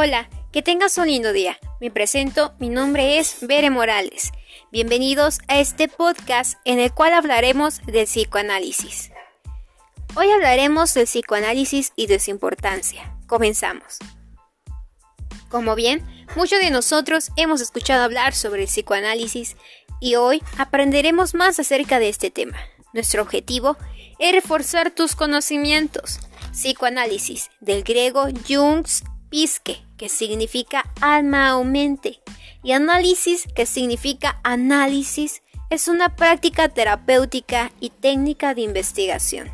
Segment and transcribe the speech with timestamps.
[0.00, 1.58] Hola, que tengas un lindo día.
[1.80, 4.30] Me presento, mi nombre es Bere Morales.
[4.70, 9.10] Bienvenidos a este podcast en el cual hablaremos del psicoanálisis.
[10.14, 13.12] Hoy hablaremos del psicoanálisis y de su importancia.
[13.26, 13.98] Comenzamos.
[15.48, 19.56] Como bien, muchos de nosotros hemos escuchado hablar sobre el psicoanálisis
[19.98, 22.56] y hoy aprenderemos más acerca de este tema.
[22.92, 23.76] Nuestro objetivo
[24.20, 26.20] es reforzar tus conocimientos.
[26.52, 32.20] Psicoanálisis, del griego Jung's Pisque, que significa alma aumente,
[32.62, 39.50] y análisis, que significa análisis, es una práctica terapéutica y técnica de investigación,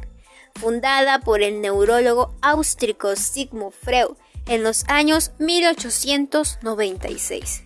[0.54, 7.64] fundada por el neurólogo austríaco Sigmund Freud en los años 1896.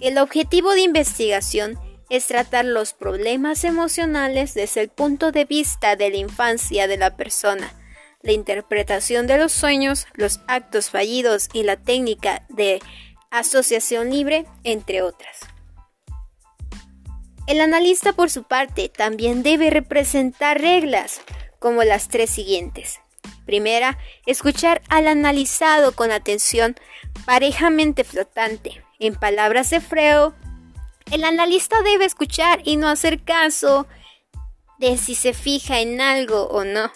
[0.00, 6.10] El objetivo de investigación es tratar los problemas emocionales desde el punto de vista de
[6.10, 7.72] la infancia de la persona,
[8.22, 12.80] la interpretación de los sueños, los actos fallidos y la técnica de
[13.30, 15.40] asociación libre, entre otras.
[17.46, 21.20] El analista, por su parte, también debe representar reglas,
[21.58, 23.00] como las tres siguientes.
[23.46, 26.76] Primera, escuchar al analizado con atención
[27.24, 28.84] parejamente flotante.
[29.00, 30.32] En palabras de Freud,
[31.10, 33.86] el analista debe escuchar y no hacer caso
[34.78, 36.90] de si se fija en algo o no.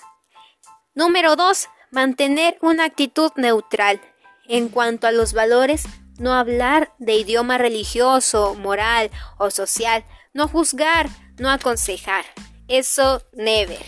[0.97, 1.69] Número 2.
[1.91, 4.01] Mantener una actitud neutral.
[4.49, 5.85] En cuanto a los valores,
[6.19, 12.25] no hablar de idioma religioso, moral o social, no juzgar, no aconsejar.
[12.67, 13.85] Eso never.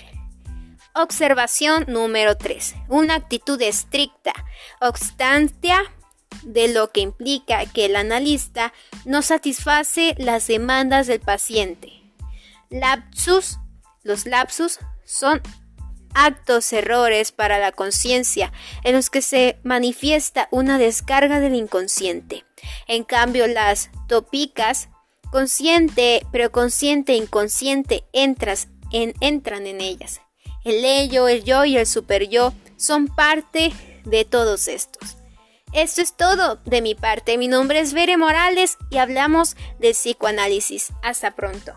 [0.94, 2.74] Observación número 3.
[2.88, 4.34] Una actitud estricta,
[4.78, 5.78] obstancia
[6.42, 8.74] de lo que implica que el analista
[9.06, 12.02] no satisface las demandas del paciente.
[12.68, 13.56] Lapsus.
[14.02, 15.40] Los lapsus son
[16.14, 18.52] actos, errores para la conciencia,
[18.84, 22.44] en los que se manifiesta una descarga del inconsciente.
[22.86, 24.88] En cambio, las tópicas,
[25.30, 30.20] consciente, preconsciente e inconsciente, entras en, entran en ellas.
[30.64, 33.72] El ello, el yo y el super yo son parte
[34.04, 35.16] de todos estos.
[35.72, 37.36] Esto es todo de mi parte.
[37.36, 40.92] Mi nombre es Bere Morales y hablamos de psicoanálisis.
[41.02, 41.74] Hasta pronto.